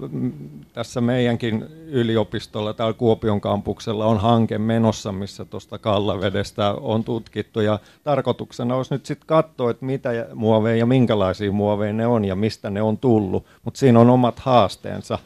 tässä 0.73 1.01
meidänkin 1.01 1.65
yliopistolla 1.87 2.73
tai 2.73 2.93
Kuopion 2.93 3.41
kampuksella 3.41 4.05
on 4.05 4.17
hanke 4.17 4.57
menossa, 4.57 5.11
missä 5.11 5.45
tuosta 5.45 5.77
Kallavedestä 5.77 6.71
on 6.71 7.03
tutkittu 7.03 7.61
ja 7.61 7.79
tarkoituksena 8.03 8.75
olisi 8.75 8.93
nyt 8.93 9.05
sitten 9.05 9.27
katsoa, 9.27 9.71
että 9.71 9.85
mitä 9.85 10.09
muoveja 10.33 10.75
ja 10.75 10.85
minkälaisia 10.85 11.51
muoveja 11.51 11.93
ne 11.93 12.07
on 12.07 12.25
ja 12.25 12.35
mistä 12.35 12.69
ne 12.69 12.81
on 12.81 12.97
tullut, 12.97 13.45
mutta 13.63 13.77
siinä 13.77 13.99
on 13.99 14.09
omat 14.09 14.39
haasteensa. 14.39 15.19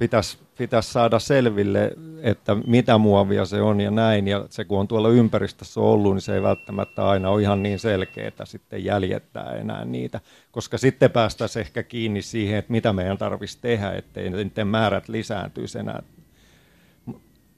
Pitäisi 0.00 0.38
pitäisi 0.58 0.92
saada 0.92 1.18
selville, 1.18 1.92
että 2.22 2.56
mitä 2.66 2.98
muovia 2.98 3.44
se 3.44 3.62
on 3.62 3.80
ja 3.80 3.90
näin. 3.90 4.28
Ja 4.28 4.46
se 4.50 4.64
kun 4.64 4.80
on 4.80 4.88
tuolla 4.88 5.08
ympäristössä 5.08 5.80
ollut, 5.80 6.14
niin 6.14 6.20
se 6.22 6.34
ei 6.34 6.42
välttämättä 6.42 7.08
aina 7.08 7.30
ole 7.30 7.42
ihan 7.42 7.62
niin 7.62 7.78
selkeää 7.78 8.44
sitten 8.44 8.84
jäljettää 8.84 9.52
enää 9.52 9.84
niitä. 9.84 10.20
Koska 10.50 10.78
sitten 10.78 11.10
päästäisiin 11.10 11.60
ehkä 11.60 11.82
kiinni 11.82 12.22
siihen, 12.22 12.58
että 12.58 12.72
mitä 12.72 12.92
meidän 12.92 13.18
tarvitsisi 13.18 13.58
tehdä, 13.62 13.92
ettei 13.92 14.30
niiden 14.30 14.66
määrät 14.66 15.08
lisääntyisi 15.08 15.78
enää 15.78 16.02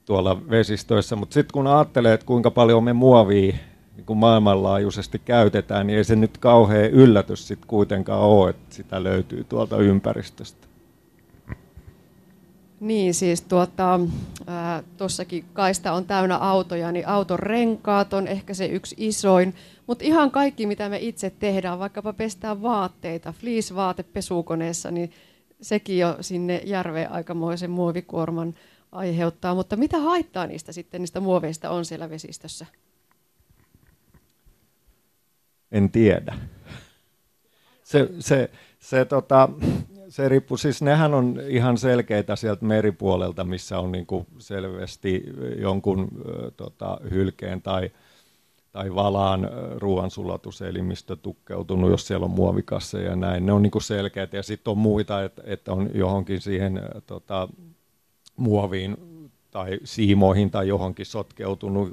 tuolla 0.05 0.49
vesistöissä. 0.49 1.15
Mutta 1.15 1.33
sitten 1.33 1.53
kun 1.53 1.67
ajattelee, 1.67 2.13
että 2.13 2.25
kuinka 2.25 2.51
paljon 2.51 2.83
me 2.83 2.93
muovia 2.93 3.53
niin 3.95 4.05
kuin 4.05 4.19
maailmanlaajuisesti 4.19 5.21
käytetään, 5.25 5.87
niin 5.87 5.97
ei 5.97 6.03
se 6.03 6.15
nyt 6.15 6.37
kauhean 6.37 6.91
yllätys 6.91 7.47
sitten 7.47 7.67
kuitenkaan 7.67 8.21
ole, 8.21 8.49
että 8.49 8.75
sitä 8.75 9.03
löytyy 9.03 9.43
tuolta 9.43 9.77
ympäristöstä. 9.77 10.72
Niin, 12.83 13.13
siis 13.13 13.41
tuota, 13.41 13.99
tuossakin 14.97 15.45
kaista 15.53 15.91
on 15.91 16.05
täynnä 16.05 16.37
autoja, 16.37 16.91
niin 16.91 17.07
auton 17.07 17.39
renkaat 17.39 18.13
on 18.13 18.27
ehkä 18.27 18.53
se 18.53 18.65
yksi 18.65 18.95
isoin. 18.97 19.55
Mutta 19.87 20.03
ihan 20.03 20.31
kaikki, 20.31 20.65
mitä 20.65 20.89
me 20.89 20.97
itse 20.97 21.29
tehdään, 21.29 21.79
vaikkapa 21.79 22.13
pestään 22.13 22.61
vaatteita, 22.61 23.33
fleece-vaate 23.33 24.03
pesukoneessa, 24.03 24.91
niin 24.91 25.11
sekin 25.61 25.97
jo 25.97 26.17
sinne 26.21 26.61
järveen 26.65 27.11
aikamoisen 27.11 27.71
muovikuorman 27.71 28.55
aiheuttaa. 28.91 29.55
Mutta 29.55 29.75
mitä 29.75 29.99
haittaa 29.99 30.47
niistä 30.47 30.71
sitten, 30.71 31.01
niistä 31.01 31.19
muoveista 31.19 31.69
on 31.69 31.85
siellä 31.85 32.09
vesistössä? 32.09 32.65
En 35.71 35.91
tiedä. 35.91 36.37
Se, 37.83 38.09
se, 38.19 38.49
se 38.79 39.05
tota, 39.05 39.49
se 40.13 40.29
riippuu, 40.29 40.57
siis 40.57 40.81
nehän 40.81 41.13
on 41.13 41.39
ihan 41.47 41.77
selkeitä 41.77 42.35
sieltä 42.35 42.65
meripuolelta, 42.65 43.43
missä 43.43 43.79
on 43.79 43.91
niin 43.91 44.05
kuin 44.05 44.27
selvästi 44.37 45.23
jonkun 45.57 46.07
tota, 46.57 46.97
hylkeen 47.11 47.61
tai, 47.61 47.91
tai 48.71 48.95
valaan 48.95 49.49
ruoansulatuselimistö 49.75 51.15
tukkeutunut, 51.15 51.91
jos 51.91 52.07
siellä 52.07 52.25
on 52.25 52.31
muovikasseja 52.31 53.09
ja 53.09 53.15
näin. 53.15 53.45
Ne 53.45 53.51
on 53.51 53.61
niin 53.61 53.71
kuin 53.71 53.81
selkeitä 53.81 54.37
ja 54.37 54.43
sitten 54.43 54.71
on 54.71 54.77
muita, 54.77 55.23
että, 55.23 55.41
että 55.45 55.71
on 55.71 55.89
johonkin 55.93 56.41
siihen 56.41 56.81
tota, 57.05 57.47
muoviin 58.35 58.97
tai 59.51 59.79
siimoihin 59.83 60.51
tai 60.51 60.67
johonkin 60.67 61.05
sotkeutunut 61.05 61.91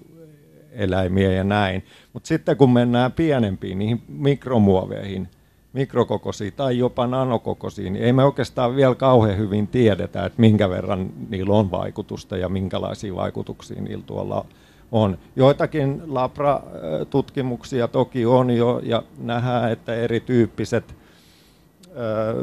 eläimiä 0.72 1.32
ja 1.32 1.44
näin. 1.44 1.84
Mutta 2.12 2.26
sitten 2.26 2.56
kun 2.56 2.72
mennään 2.72 3.12
pienempiin, 3.12 3.78
niihin 3.78 4.02
mikromuoveihin, 4.08 5.28
mikrokokoisia 5.72 6.50
tai 6.50 6.78
jopa 6.78 7.06
nanokokoisia, 7.06 7.90
niin 7.90 8.04
ei 8.04 8.12
me 8.12 8.24
oikeastaan 8.24 8.76
vielä 8.76 8.94
kauhean 8.94 9.38
hyvin 9.38 9.66
tiedetä, 9.66 10.24
että 10.24 10.40
minkä 10.40 10.71
verran 10.71 11.10
niillä 11.28 11.54
on 11.54 11.71
vaikutusta 11.71 12.36
ja 12.36 12.49
minkälaisia 12.49 13.14
vaikutuksia 13.14 13.82
niillä 13.82 14.04
tuolla 14.06 14.45
on. 14.92 15.18
Joitakin 15.36 16.02
labra-tutkimuksia 16.06 17.88
toki 17.88 18.26
on 18.26 18.50
jo 18.50 18.80
ja 18.82 19.02
nähdään, 19.18 19.73
että 19.73 19.95
erityyppiset 19.95 20.95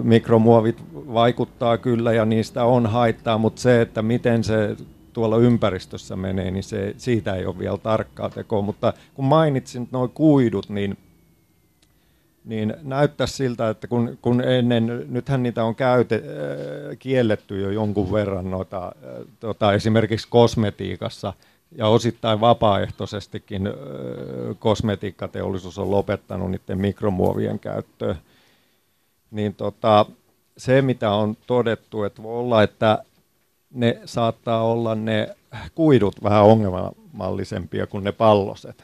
mikromuovit 0.03 0.83
vaikuttaa 0.93 1.77
kyllä 1.77 2.13
ja 2.13 2.25
niistä 2.25 2.63
on 2.65 2.85
haittaa, 2.85 3.37
mutta 3.37 3.61
se, 3.61 3.81
että 3.81 4.01
miten 4.01 4.43
se 4.43 4.75
tuolla 5.13 5.37
ympäristössä 5.37 6.15
menee, 6.15 6.51
niin 6.51 6.63
se, 6.63 6.93
siitä 6.97 7.35
ei 7.35 7.45
ole 7.45 7.59
vielä 7.59 7.77
tarkkaa 7.77 8.29
tekoa. 8.29 8.61
Mutta 8.61 8.93
kun 9.13 9.25
mainitsin 9.25 9.87
nuo 9.91 10.07
kuidut, 10.07 10.69
niin 10.69 10.97
niin 12.47 12.73
näyttää 12.83 13.27
siltä, 13.27 13.69
että 13.69 13.87
kun, 13.87 14.17
kun 14.21 14.41
ennen, 14.41 15.05
nythän 15.09 15.43
niitä 15.43 15.63
on 15.63 15.75
käyte, 15.75 16.15
äh, 16.15 16.97
kielletty 16.99 17.61
jo 17.61 17.69
jonkun 17.69 18.11
verran 18.11 18.51
noita, 18.51 18.85
äh, 18.85 18.91
tota, 19.39 19.73
esimerkiksi 19.73 20.27
kosmetiikassa, 20.29 21.33
ja 21.71 21.87
osittain 21.87 22.41
vapaaehtoisestikin 22.41 23.67
äh, 23.67 23.73
kosmetiikkateollisuus 24.59 25.79
on 25.79 25.91
lopettanut 25.91 26.51
niiden 26.51 26.77
mikromuovien 26.77 27.59
käyttöä, 27.59 28.15
niin 29.31 29.55
tota, 29.55 30.05
se 30.57 30.81
mitä 30.81 31.11
on 31.11 31.37
todettu, 31.47 32.03
että 32.03 32.23
voi 32.23 32.39
olla, 32.39 32.63
että 32.63 33.03
ne 33.73 34.01
saattaa 34.05 34.63
olla 34.63 34.95
ne 34.95 35.35
kuidut 35.75 36.23
vähän 36.23 36.43
ongelmallisempia 36.43 37.87
kuin 37.87 38.03
ne 38.03 38.11
palloset. 38.11 38.83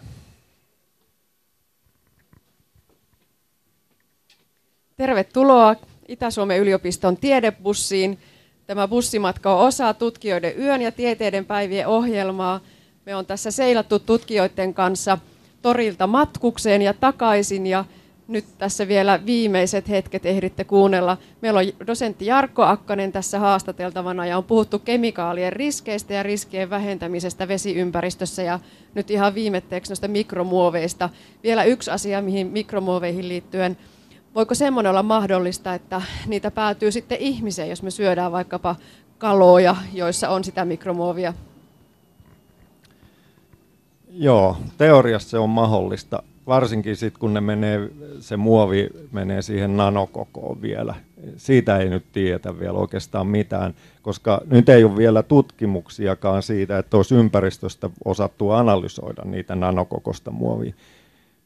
Tervetuloa 4.97 5.75
Itä-Suomen 6.07 6.59
yliopiston 6.59 7.17
tiedebussiin. 7.17 8.19
Tämä 8.67 8.87
bussimatka 8.87 9.55
on 9.55 9.67
osa 9.67 9.93
tutkijoiden 9.93 10.59
yön 10.59 10.81
ja 10.81 10.91
tieteiden 10.91 11.45
päivien 11.45 11.87
ohjelmaa. 11.87 12.59
Me 13.05 13.15
on 13.15 13.25
tässä 13.25 13.51
seilattu 13.51 13.99
tutkijoiden 13.99 14.73
kanssa 14.73 15.17
torilta 15.61 16.07
matkukseen 16.07 16.81
ja 16.81 16.93
takaisin 16.93 17.67
ja 17.67 17.85
nyt 18.27 18.45
tässä 18.57 18.87
vielä 18.87 19.19
viimeiset 19.25 19.89
hetket 19.89 20.25
ehditte 20.25 20.63
kuunnella. 20.63 21.17
Meillä 21.41 21.59
on 21.59 21.87
dosentti 21.87 22.25
Jarkko 22.25 22.63
Akkanen 22.63 23.11
tässä 23.11 23.39
haastateltavana 23.39 24.25
ja 24.25 24.37
on 24.37 24.43
puhuttu 24.43 24.79
kemikaalien 24.79 25.53
riskeistä 25.53 26.13
ja 26.13 26.23
riskien 26.23 26.69
vähentämisestä 26.69 27.47
vesiympäristössä 27.47 28.43
ja 28.43 28.59
nyt 28.95 29.11
ihan 29.11 29.35
viimetteeksi 29.35 29.91
noista 29.91 30.07
mikromuoveista. 30.07 31.09
Vielä 31.43 31.63
yksi 31.63 31.91
asia, 31.91 32.21
mihin 32.21 32.47
mikromuoveihin 32.47 33.29
liittyen– 33.29 33.77
voiko 34.35 34.55
semmoinen 34.55 34.89
olla 34.89 35.03
mahdollista, 35.03 35.73
että 35.73 36.01
niitä 36.27 36.51
päätyy 36.51 36.91
sitten 36.91 37.17
ihmiseen, 37.17 37.69
jos 37.69 37.83
me 37.83 37.91
syödään 37.91 38.31
vaikkapa 38.31 38.75
kaloja, 39.17 39.75
joissa 39.93 40.29
on 40.29 40.43
sitä 40.43 40.65
mikromuovia? 40.65 41.33
Joo, 44.11 44.57
teoriassa 44.77 45.29
se 45.29 45.37
on 45.39 45.49
mahdollista, 45.49 46.23
varsinkin 46.47 46.95
sitten 46.95 47.19
kun 47.19 47.33
ne 47.33 47.41
menee, 47.41 47.89
se 48.19 48.37
muovi 48.37 48.89
menee 49.11 49.41
siihen 49.41 49.77
nanokokoon 49.77 50.61
vielä. 50.61 50.95
Siitä 51.37 51.77
ei 51.77 51.89
nyt 51.89 52.05
tiedetä 52.11 52.59
vielä 52.59 52.77
oikeastaan 52.77 53.27
mitään, 53.27 53.73
koska 54.01 54.41
nyt 54.49 54.69
ei 54.69 54.83
ole 54.83 54.97
vielä 54.97 55.23
tutkimuksiakaan 55.23 56.43
siitä, 56.43 56.77
että 56.77 56.97
olisi 56.97 57.15
ympäristöstä 57.15 57.89
osattu 58.05 58.49
analysoida 58.49 59.21
niitä 59.25 59.55
nanokokosta 59.55 60.31
muovia 60.31 60.73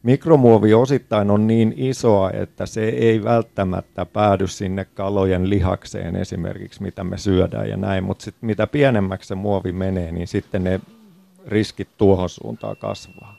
mikromuovi 0.07 0.73
osittain 0.73 1.31
on 1.31 1.47
niin 1.47 1.73
isoa, 1.77 2.31
että 2.31 2.65
se 2.65 2.83
ei 2.89 3.23
välttämättä 3.23 4.05
päädy 4.05 4.47
sinne 4.47 4.85
kalojen 4.85 5.49
lihakseen 5.49 6.15
esimerkiksi, 6.15 6.83
mitä 6.83 7.03
me 7.03 7.17
syödään 7.17 7.69
ja 7.69 7.77
näin, 7.77 8.03
mutta 8.03 8.23
sit 8.23 8.35
mitä 8.41 8.67
pienemmäksi 8.67 9.27
se 9.27 9.35
muovi 9.35 9.71
menee, 9.71 10.11
niin 10.11 10.27
sitten 10.27 10.63
ne 10.63 10.79
riskit 11.47 11.87
tuohon 11.97 12.29
suuntaan 12.29 12.77
kasvaa. 12.77 13.37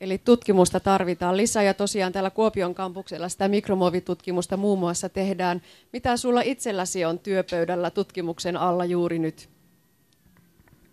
Eli 0.00 0.18
tutkimusta 0.18 0.80
tarvitaan 0.80 1.36
lisää 1.36 1.62
ja 1.62 1.74
tosiaan 1.74 2.12
täällä 2.12 2.30
Kuopion 2.30 2.74
kampuksella 2.74 3.28
sitä 3.28 3.48
mikromuovitutkimusta 3.48 4.56
muun 4.56 4.78
muassa 4.78 5.08
tehdään. 5.08 5.62
Mitä 5.92 6.16
sulla 6.16 6.40
itselläsi 6.40 7.04
on 7.04 7.18
työpöydällä 7.18 7.90
tutkimuksen 7.90 8.56
alla 8.56 8.84
juuri 8.84 9.18
nyt? 9.18 9.48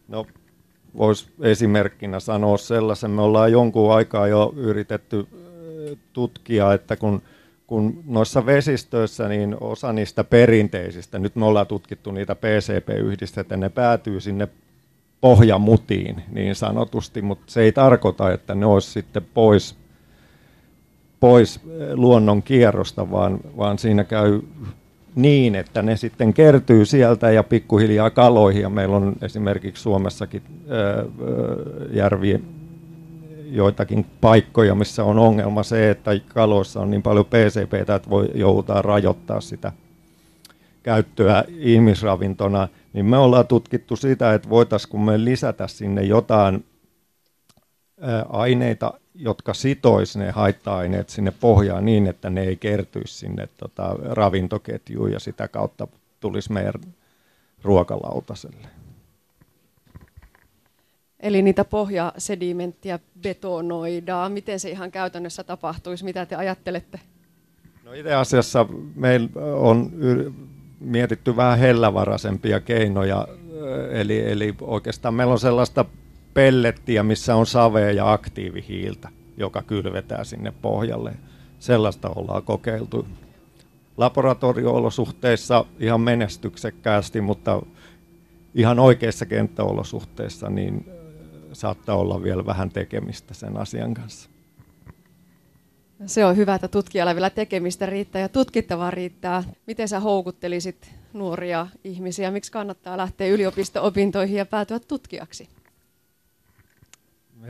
No 0.08 0.26
voisi 0.98 1.30
esimerkkinä 1.42 2.20
sanoa 2.20 2.58
sellaisen. 2.58 3.12
Me 3.12 3.22
ollaan 3.22 3.52
jonkun 3.52 3.94
aikaa 3.94 4.28
jo 4.28 4.54
yritetty 4.58 5.28
tutkia, 6.14 6.74
että 6.74 6.96
kun, 6.96 7.22
kun 7.68 8.04
noissa 8.06 8.46
vesistöissä 8.46 9.28
niin 9.28 9.58
osa 9.62 9.94
niistä 9.94 10.24
perinteisistä, 10.24 11.20
nyt 11.20 11.36
me 11.36 11.46
ollaan 11.46 11.68
tutkittu 11.68 12.12
niitä 12.12 12.36
PCP-yhdistettä, 12.36 13.58
ne 13.58 13.70
päätyy 13.70 14.20
sinne 14.20 14.48
pohjamutiin 15.22 16.24
niin 16.32 16.56
sanotusti, 16.56 17.22
mutta 17.22 17.44
se 17.48 17.62
ei 17.62 17.72
tarkoita, 17.72 18.32
että 18.32 18.56
ne 18.56 18.66
olisi 18.66 18.92
sitten 18.92 19.26
pois, 19.34 19.76
pois 21.20 21.60
luonnon 21.94 22.44
kierrosta, 22.44 23.12
vaan, 23.12 23.40
vaan 23.58 23.80
siinä 23.80 24.04
käy 24.04 24.42
niin, 25.16 25.56
että 25.56 25.82
ne 25.82 25.98
sitten 25.98 26.34
kertyy 26.34 26.86
sieltä 26.86 27.32
ja 27.32 27.44
pikkuhiljaa 27.44 28.10
kaloihin. 28.10 28.62
Ja 28.62 28.70
meillä 28.70 28.96
on 28.96 29.16
esimerkiksi 29.22 29.84
Suomessakin 29.84 30.42
ää, 30.70 31.06
järviä, 31.94 32.40
joitakin 33.52 34.06
paikkoja, 34.22 34.76
missä 34.76 35.04
on 35.04 35.20
ongelma 35.20 35.64
se, 35.64 35.90
että 35.90 36.12
kaloissa 36.28 36.80
on 36.80 36.92
niin 36.92 37.02
paljon 37.02 37.26
PCP, 37.26 37.74
että 37.74 38.10
voi 38.10 38.30
joudutaan 38.34 38.86
rajoittaa 38.86 39.42
sitä 39.42 39.72
käyttöä 40.84 41.44
ihmisravintona, 41.58 42.68
niin 42.94 43.06
me 43.06 43.18
ollaan 43.18 43.48
tutkittu 43.48 43.96
sitä, 43.96 44.34
että 44.34 44.50
voitaisiinko 44.50 44.98
me 44.98 45.26
lisätä 45.26 45.68
sinne 45.68 46.04
jotain 46.04 46.66
aineita, 48.30 48.94
jotka 49.16 49.54
sitois 49.54 50.18
ne 50.18 50.32
haitta-aineet 50.32 51.10
sinne 51.10 51.34
pohjaan 51.40 51.86
niin, 51.86 52.08
että 52.08 52.30
ne 52.30 52.42
ei 52.42 52.56
kertyisi 52.56 53.14
sinne 53.14 53.48
tota, 53.58 53.96
ravintoketjuun 54.04 55.12
ja 55.12 55.20
sitä 55.20 55.48
kautta 55.48 55.88
tulisi 56.20 56.52
meidän 56.52 56.74
ruokalautaselle. 57.64 58.68
Eli 61.20 61.42
niitä 61.42 61.66
pohjasedimenttiä 61.66 63.00
betonoidaan. 63.22 64.32
Miten 64.32 64.60
se 64.60 64.70
ihan 64.70 64.92
käytännössä 64.92 65.44
tapahtuisi? 65.44 66.04
Mitä 66.04 66.26
te 66.26 66.36
ajattelette? 66.36 67.00
No 67.84 67.94
itse 67.94 68.14
asiassa 68.14 68.66
meillä 68.96 69.30
on 69.56 69.92
mietitty 70.80 71.36
vähän 71.36 71.60
hellävaraisempia 71.60 72.60
keinoja. 72.60 73.28
Eli, 73.92 74.32
eli 74.32 74.56
oikeastaan 74.62 75.14
meillä 75.14 75.32
on 75.34 75.40
sellaista 75.40 75.86
pellettiä, 76.34 77.04
missä 77.04 77.36
on 77.36 77.46
savea 77.46 77.92
ja 77.92 78.12
aktiivihiiltä, 78.12 79.10
joka 79.38 79.62
kylvetään 79.62 80.26
sinne 80.26 80.54
pohjalle. 80.62 81.14
Sellaista 81.60 82.10
ollaan 82.16 82.44
kokeiltu 82.44 83.08
laboratorio-olosuhteissa 83.98 85.66
ihan 85.80 86.02
menestyksekkäästi, 86.02 87.22
mutta 87.22 87.62
ihan 88.56 88.80
oikeissa 88.80 89.26
kenttäolosuhteissa 89.26 90.50
niin 90.50 90.86
saattaa 91.54 91.96
olla 91.96 92.24
vielä 92.24 92.46
vähän 92.46 92.70
tekemistä 92.70 93.34
sen 93.34 93.58
asian 93.58 93.94
kanssa. 93.94 94.30
Se 96.06 96.26
on 96.26 96.38
hyvä, 96.38 96.56
että 96.56 96.68
tutkijalla 96.68 97.16
vielä 97.16 97.30
tekemistä 97.30 97.86
riittää 97.86 98.22
ja 98.22 98.30
tutkittavaa 98.30 98.92
riittää. 98.92 99.44
Miten 99.68 99.88
sä 99.88 100.00
houkuttelisit 100.00 100.92
nuoria 101.14 101.68
ihmisiä? 101.84 102.32
Miksi 102.32 102.52
kannattaa 102.52 102.98
lähteä 102.98 103.28
yliopisto-opintoihin 103.28 104.38
ja 104.38 104.46
päätyä 104.46 104.80
tutkijaksi? 104.80 105.50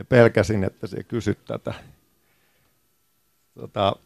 Pelkäsin, 0.08 0.64
että 0.64 0.86
se 0.86 1.02
kysyt 1.02 1.44
tätä. 1.44 1.74
Tota, 3.54 3.96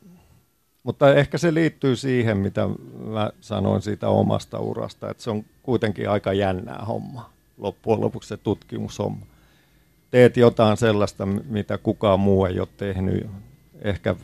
mutta 0.83 1.15
ehkä 1.15 1.39
se 1.39 1.55
liittyy 1.55 1.97
siihen, 1.97 2.39
mitä 2.39 2.69
mä 3.05 3.31
sanoin 3.41 3.83
siitä 3.83 4.09
omasta 4.09 4.59
urasta, 4.59 5.11
että 5.11 5.23
se 5.23 5.31
on 5.31 5.45
kuitenkin 5.63 6.11
aika 6.11 6.33
jännää 6.33 6.85
homma, 6.85 7.31
loppujen 7.59 8.01
lopuksi 8.01 8.29
se 8.29 8.37
tutkimushomma. 8.37 9.27
Teet 10.11 10.37
jotain 10.37 10.77
sellaista, 10.77 11.27
mitä 11.27 11.79
kukaan 11.79 12.21
muu 12.21 12.45
ei 12.45 12.61
ole 12.61 12.69
tehnyt, 12.77 13.27
ehkä 13.83 14.17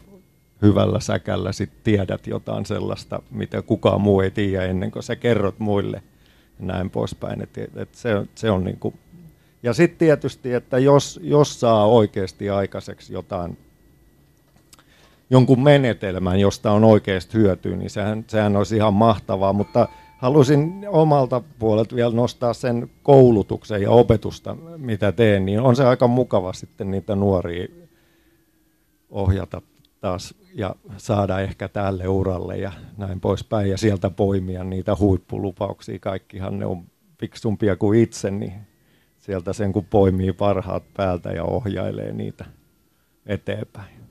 hyvällä 0.62 1.00
säkällä 1.00 1.52
sit 1.52 1.70
tiedät 1.84 2.26
jotain 2.26 2.66
sellaista, 2.66 3.22
mitä 3.30 3.62
kukaan 3.62 4.00
muu 4.00 4.20
ei 4.20 4.30
tiedä 4.30 4.64
ennen 4.64 4.90
kuin 4.90 5.02
sä 5.02 5.16
kerrot 5.16 5.58
muille 5.58 6.02
näin 6.58 6.90
poispäin. 6.90 7.42
Et, 7.42 7.58
et 7.76 7.94
se, 7.94 8.26
se 8.34 8.50
on 8.50 8.64
niinku 8.64 8.94
ja 9.62 9.72
sitten 9.72 9.98
tietysti, 9.98 10.54
että 10.54 10.78
jos, 10.78 11.20
jos 11.22 11.60
saa 11.60 11.86
oikeasti 11.86 12.50
aikaiseksi 12.50 13.12
jotain, 13.12 13.58
jonkun 15.30 15.62
menetelmän, 15.62 16.40
josta 16.40 16.72
on 16.72 16.84
oikeasti 16.84 17.34
hyötyä, 17.34 17.76
niin 17.76 17.90
sehän, 17.90 18.24
sehän 18.26 18.56
olisi 18.56 18.76
ihan 18.76 18.94
mahtavaa, 18.94 19.52
mutta 19.52 19.88
halusin 20.18 20.86
omalta 20.88 21.42
puolelta 21.58 21.96
vielä 21.96 22.14
nostaa 22.14 22.54
sen 22.54 22.90
koulutuksen 23.02 23.82
ja 23.82 23.90
opetusta, 23.90 24.56
mitä 24.76 25.12
teen, 25.12 25.46
niin 25.46 25.60
on 25.60 25.76
se 25.76 25.84
aika 25.84 26.06
mukava 26.06 26.52
sitten 26.52 26.90
niitä 26.90 27.16
nuoria 27.16 27.68
ohjata 29.10 29.62
taas 30.00 30.34
ja 30.54 30.76
saada 30.96 31.40
ehkä 31.40 31.68
tälle 31.68 32.08
uralle 32.08 32.56
ja 32.56 32.72
näin 32.96 33.20
poispäin 33.20 33.70
ja 33.70 33.78
sieltä 33.78 34.10
poimia 34.10 34.64
niitä 34.64 34.96
huippulupauksia. 34.98 35.98
Kaikkihan 35.98 36.58
ne 36.58 36.66
on 36.66 36.84
fiksumpia 37.20 37.76
kuin 37.76 38.00
itse, 38.00 38.30
niin 38.30 38.52
sieltä 39.22 39.52
sen 39.52 39.72
kun 39.72 39.84
poimii 39.84 40.32
parhaat 40.32 40.84
päältä 40.96 41.30
ja 41.30 41.44
ohjailee 41.44 42.12
niitä 42.12 42.44
eteenpäin. 43.26 44.01